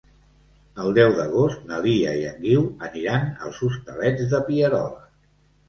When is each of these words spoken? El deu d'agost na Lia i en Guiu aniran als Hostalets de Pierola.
El 0.83 0.95
deu 0.97 1.13
d'agost 1.19 1.67
na 1.73 1.83
Lia 1.83 2.15
i 2.23 2.25
en 2.31 2.41
Guiu 2.47 2.65
aniran 2.89 3.31
als 3.45 3.63
Hostalets 3.71 4.29
de 4.35 4.43
Pierola. 4.51 5.09